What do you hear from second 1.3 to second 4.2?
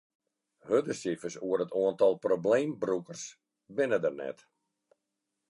oer it oantal probleembrûkers binne der